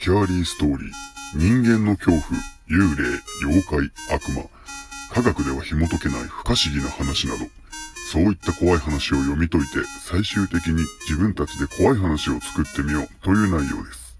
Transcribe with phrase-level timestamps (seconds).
[0.00, 0.90] スキャーリーストーリー、
[1.34, 2.22] 人間の恐怖、
[2.70, 4.48] 幽霊、妖怪、悪魔、
[5.12, 7.44] 科学では紐解けない不可思議な話など、
[8.10, 13.08] そういった怖い話を読み解いて、最終的に自分たちで怖い話を作ってみよう。
[13.22, 14.16] という内容です。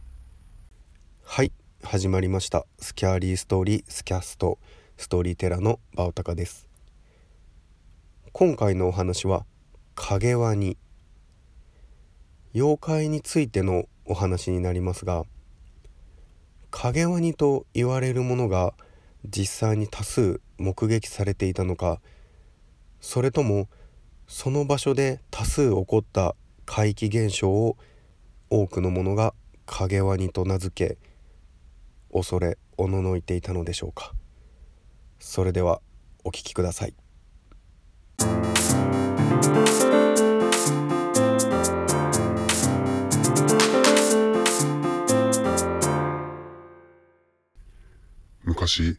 [1.25, 1.53] はい。
[1.83, 2.67] 始まりました。
[2.79, 4.59] スキャーリーストーリースキャスト。
[4.99, 6.69] ストーリーテラのバオタカです。
[8.33, 9.47] 今回のお話は
[9.95, 10.77] 影ワニ。
[12.55, 15.25] 妖怪についてのお話になりますが
[16.71, 18.75] 影ワニと言われるものが
[19.25, 22.01] 実際に多数目撃されていたのか
[23.01, 23.69] それとも
[24.27, 26.35] その場所で多数起こった
[26.65, 27.77] 怪奇現象を
[28.49, 29.35] 多くの者が
[29.67, 30.99] 影ワニと名付け
[32.13, 34.13] 恐れおののいていたのでしょうか。
[35.19, 35.81] それでは
[36.25, 36.95] お聞きください。
[48.71, 48.99] 昔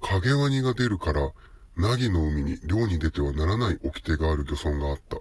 [0.00, 1.32] 影ワニが出るから
[1.76, 5.18] 凪の海に漁に出てはならない掟がある漁村があった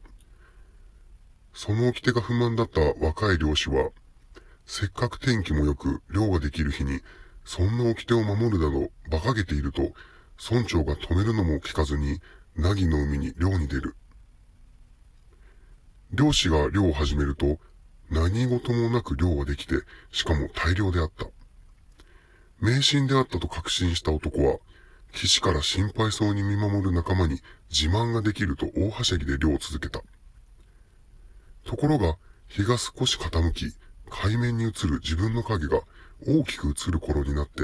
[1.53, 3.91] その掟が不満だった若い漁師は
[4.65, 7.01] せっかく天気も良く漁ができる日に、
[7.45, 9.93] そんな掟を守るなど馬鹿げていると、
[10.49, 12.21] 村長が止めるのも聞かずに、
[12.55, 13.95] 凪の海に漁に出る。
[16.11, 17.59] 漁師が漁を始めると、
[18.09, 19.75] 何事もなく漁ができて、
[20.11, 21.25] しかも大量であった。
[22.63, 24.57] 迷信であったと確信した男は、
[25.11, 30.01] 岸から心配そうに見守る仲間に自慢ができると大はしゃぎで漁を続けた。
[31.65, 32.15] ところが、
[32.47, 33.75] 日が少し傾き、
[34.09, 35.81] 海面に映る自分の影が
[36.25, 37.63] 大きく映る頃になって、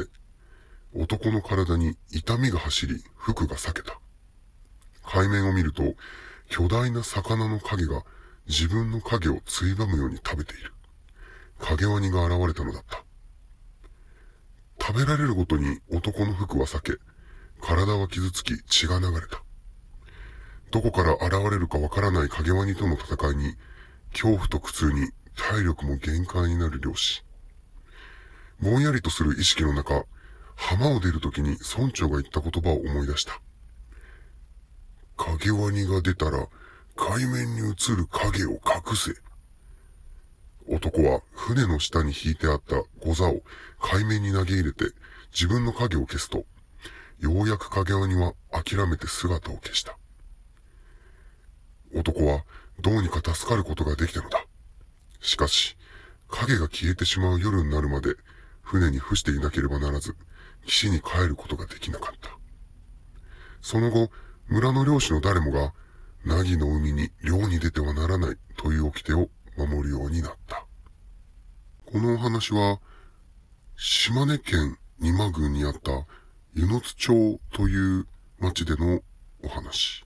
[0.94, 3.98] 男の体に痛みが走り、服が裂けた。
[5.06, 5.96] 海面を見ると、
[6.50, 8.04] 巨大な魚の影が
[8.48, 10.74] 自分の影をついばむように食べている。
[11.58, 13.06] 影ワニが現れたのだった。
[14.82, 16.94] 食べられるごとに男の服は裂け、
[17.62, 19.44] 体は傷つき血が流れた。
[20.72, 23.56] どこから現れるかわからない影ワニとの戦いに、
[24.12, 27.24] 恐怖と苦痛に体力も限界になる漁師。
[28.62, 30.06] ぼんやりとする意識の中、
[30.56, 33.40] 浜を出るときに村長が言った言葉を思い出した。
[35.16, 36.48] 影ワニが出たら
[36.96, 39.14] 海面に映る影を隠せ。
[40.70, 43.42] 男は船の下に引いてあったゴザを
[43.82, 44.94] 海面に投げ入れて
[45.34, 46.46] 自分の影を消すと、
[47.20, 49.98] ようやく影ワニは諦めて姿を消した。
[51.96, 52.46] 男は
[52.82, 54.46] どうにか助かることができたのだ。
[55.22, 55.76] しかし、
[56.28, 58.16] 影が消えてしまう夜になるまで、
[58.62, 60.16] 船に伏していなければならず、
[60.66, 62.30] 岸に帰ることができなかった。
[63.62, 64.12] その後、
[64.48, 65.74] 村の漁師の誰もが、
[66.26, 69.30] 凪の海に漁に出てはならないという掟を
[69.66, 70.66] 守るようになった。
[71.92, 72.80] このお話は、
[73.76, 76.06] 島根県二間郡にあった
[76.54, 78.08] 湯野津町という
[78.40, 79.02] 町での
[79.44, 80.06] お話。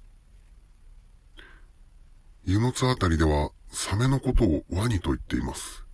[2.45, 5.85] 湯野津あたりではサメのことをワニと言っています。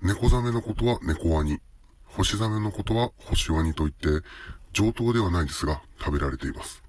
[0.00, 1.58] 猫ザメのことは猫ワニ、
[2.04, 4.26] 星ザメのことは星ワニと言って、
[4.72, 6.82] 上等ではないですが食べられています。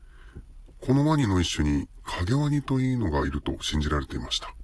[0.81, 4.55] このワニの一種に影ワニというのがいると信じられていました。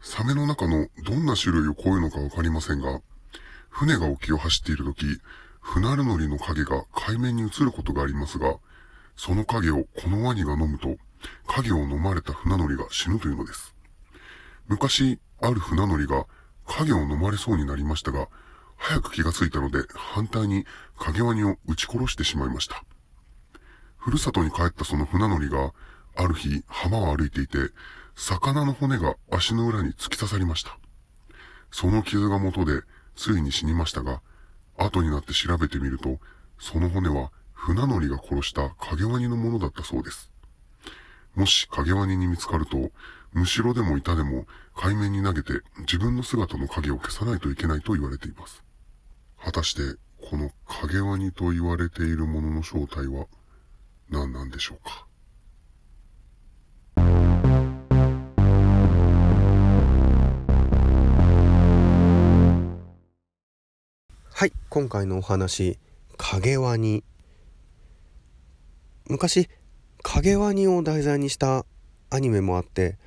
[0.00, 3.00] サメの中のどんな種類をこういうのかわかりませんが、
[3.68, 5.04] 船が沖を走っているとき、
[5.60, 8.56] 船乗りの影が海面に映ることがありますが、
[9.16, 10.96] その影をこのワニが飲むと、
[11.46, 13.74] 影を飲まれた船乗りが死ぬというのです。
[14.68, 16.26] 昔、ある船乗りが
[16.66, 18.28] 影を飲まれそうになりましたが、
[18.76, 20.66] 早く気がついたので反対に
[20.98, 22.84] 影ワニを撃ち殺してしまいました。
[23.96, 25.72] ふるさとに帰ったその船乗りが、
[26.14, 27.58] ある日浜を歩いていて、
[28.18, 30.78] 魚の骨が足の裏に突き刺さりました。
[31.70, 32.80] その傷が元で、
[33.14, 34.22] ついに死にましたが、
[34.78, 36.18] 後になって調べてみると、
[36.58, 40.30] その骨は船乗りが殺した影ワニのものだったそうです。
[41.34, 42.90] もし影ワニに見つかると、
[43.32, 48.64] むしろでも板でも海面に投げて自分の姿の影を消さないといけないと言われています。
[49.44, 49.98] 果たして、
[50.30, 53.26] この影ワニと言われているものの正体は
[54.08, 55.05] 何なんでしょうか？
[64.38, 65.78] はい、今回のお話、
[66.18, 67.02] 影ワニ。
[69.08, 69.48] 昔、
[70.02, 71.64] 影ワニを題材にした
[72.10, 72.98] アニメもあって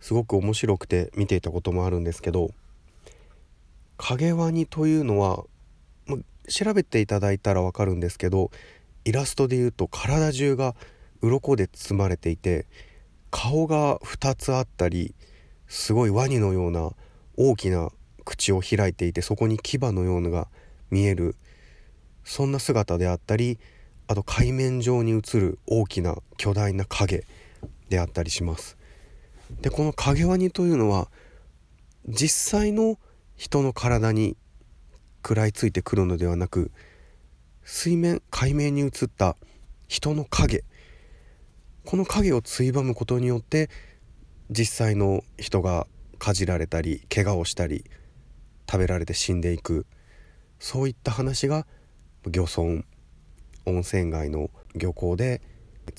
[0.00, 2.50] すごく面白くて見ていたこともあるんですけど
[3.96, 5.44] 影ワニというのは、
[6.04, 8.50] ま、調べていただいたら分かるんですけど
[9.06, 10.74] イラストで言うと体中が
[11.22, 12.66] 鱗で包まれていて
[13.30, 15.14] 顔が2つあったり
[15.68, 16.90] すごいワニのような
[17.38, 17.88] 大きな
[18.26, 20.48] 口を開いていてそこに牙のようなのが
[20.90, 21.36] 見える
[22.24, 23.58] そんな姿であったり
[24.08, 27.24] あと海面上に映る大きな巨大な影
[27.88, 28.76] であったりします。
[29.60, 31.08] でこの影ワニというのは
[32.08, 32.98] 実際の
[33.36, 34.36] 人の体に
[35.22, 36.70] 食らいついてくるのではなく
[37.64, 39.36] 水面海面に映った
[39.88, 40.64] 人の影。
[41.84, 43.70] この影をついばむことによって
[44.50, 45.86] 実際の人が
[46.18, 47.84] かじられたり怪我をしたり
[48.68, 49.86] 食べられて死んでいく
[50.58, 51.66] そういった話が
[52.26, 52.82] 漁村
[53.66, 55.42] 温泉街の漁港で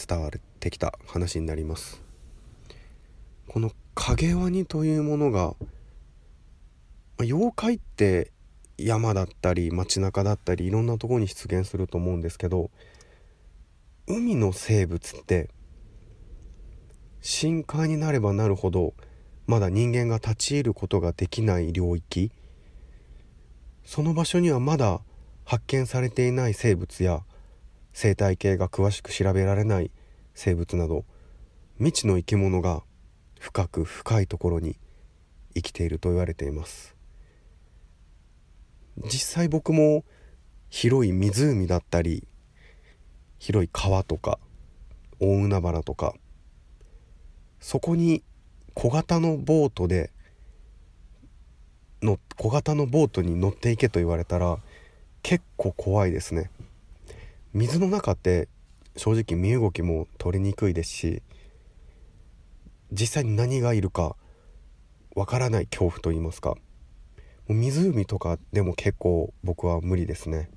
[0.07, 2.01] 伝わってきた話になります。
[3.48, 5.56] この影ワニというものが
[7.19, 8.31] 妖怪って
[8.77, 12.69] 山だったり街中だったりいろんなとこに出現すると思うんですけど
[14.06, 15.50] 海の生物って
[17.21, 18.94] 深海になればなるほど
[19.48, 22.31] まだ人間が立ち入ることができない領域
[23.87, 24.99] その場所にはまだ
[25.45, 27.23] 発見されていない生物や
[27.93, 29.91] 生態系が詳しく調べられない
[30.35, 31.05] 生物など
[31.77, 32.83] 未知の生き物が
[33.39, 34.75] 深く深いところに
[35.55, 36.97] 生きていると言われています。
[39.05, 40.03] 実際僕も
[40.69, 42.27] 広い湖だったり
[43.39, 44.37] 広い川とか
[45.21, 46.13] 大海原とか
[47.61, 48.21] そこに
[48.73, 50.11] 小型のボートで
[52.07, 54.57] の小型のボートに乗っていけと言われたら
[55.21, 56.50] 結構怖いですね。
[57.54, 58.48] 水の中って
[58.95, 61.21] 正直身動きも取りにくいですし
[62.92, 64.15] 実際に何がいるか
[65.15, 66.51] わからない恐怖と言いますか。
[66.51, 66.57] も
[67.50, 70.50] う湖とかでも結構僕は無理ですね。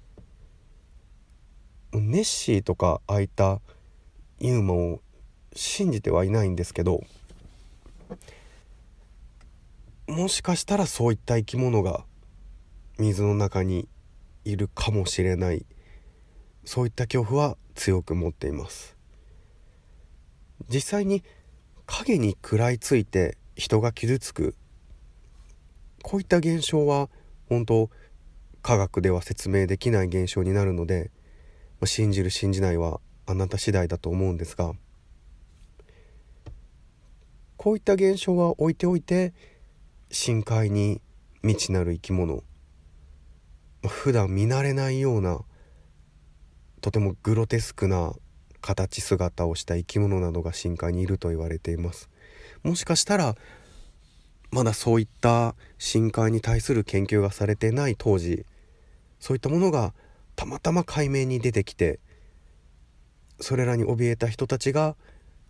[1.93, 3.61] ネッシーとかあいた
[4.39, 5.01] ユーモを
[5.55, 7.03] 信じてはいないんですけど
[10.11, 12.05] もしかしたらそういった生き物が
[12.99, 13.89] 水の中に
[14.45, 15.65] いるかもしれない
[16.65, 18.97] そういった恐怖は強く持っています。
[20.69, 21.23] 実際に
[21.87, 24.57] 影に食らいついて人が傷つく。
[26.03, 27.09] こういった現象は
[27.49, 27.89] 本当
[28.63, 31.13] 科学では説明できない現象になるので
[31.85, 34.73] 信じる信じないはあなた次第だと思うんですが
[37.57, 39.35] こういった現象は置いておいて
[40.13, 41.01] 深海に
[41.43, 42.43] 未知なる生き物。
[43.87, 45.41] 普段見慣れないような
[46.81, 48.13] とてもグロテスクな
[48.61, 52.11] 形姿をした生き物などが深海にいると言われています。
[52.65, 53.37] もしかしたら
[54.51, 58.45] まだそういった深海に対する研究がされてない当時
[59.21, 59.95] そういったものが
[60.35, 62.01] たまたま海面に出てきて
[63.39, 64.97] それらに怯えた人たちが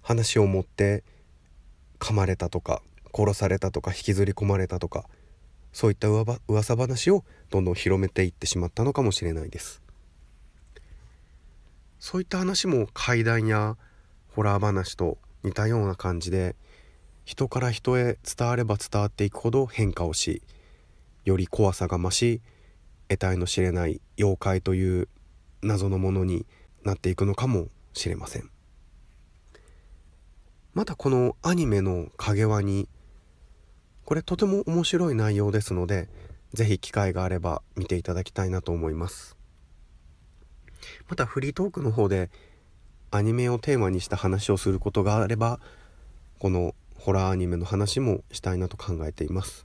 [0.03, 1.03] 話を持って
[1.99, 2.83] 噛まれたとか
[3.15, 5.07] 殺されたとか引きずり込まれたとか
[5.73, 6.09] そういった
[6.49, 9.83] 噂話をどんどん広めていってしまったのかもしれないです。
[11.99, 13.77] そういった話も怪談や
[14.35, 16.57] ホラー話と似たような感じで
[17.25, 20.43] 人から人へ伝われば伝わっていくほど変化をし
[21.25, 22.41] より怖さが増し
[23.09, 25.09] 得体の知れない妖怪という
[25.63, 26.47] 謎のものに
[26.85, 28.51] なっていくのかもしれません。
[30.73, 32.89] またこのアニメの「影ワニ」
[34.11, 36.09] これとても面白い内容ですので
[36.53, 39.37] 是非機会があれば見ていただきたいなと思います。
[41.09, 42.29] またフリートークの方で
[43.13, 45.61] アニメをテーマにした話をすることがあれば
[46.41, 49.65] このホラーアニメの話もしたいなと考えています、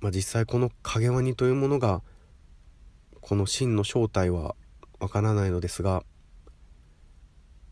[0.00, 2.02] まあ、実際この影ワニというものが
[3.20, 4.54] この真の正体は
[5.00, 6.04] わからないのですが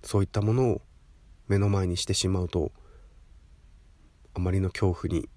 [0.02, 0.80] そういったものを
[1.46, 2.72] 目の前にしてしまうと
[4.38, 5.28] あまりの恐怖に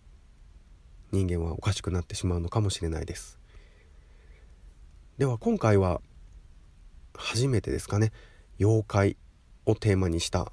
[1.11, 3.39] 人間はおかしくなってしまうのかもしれないです。
[5.17, 6.01] では今回は
[7.15, 8.11] 初めてですかね。
[8.59, 9.17] 妖怪
[9.65, 10.51] をテーマにした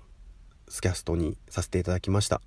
[0.67, 2.41] スキャストにさせていただきました。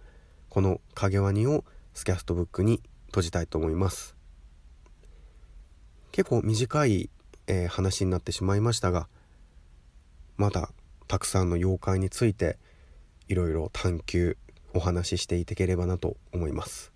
[0.50, 4.15] この影ワニをスキャストブックに閉じたいと思います。
[6.12, 7.12] 結構短い、
[7.46, 9.08] えー、話になってしまいましたが
[10.36, 10.72] まだ
[11.08, 12.58] たくさんの妖怪について
[13.27, 14.36] いろいろ探求
[14.74, 16.92] お話ししていければなと思います。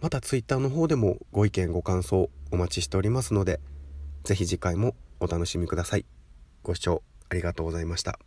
[0.00, 3.60] また Twitter の方でもご意見ご感想お待ちしておりますので
[4.24, 6.04] 是非次回もお楽しみください。
[6.62, 8.18] ご視聴ありがとうございました。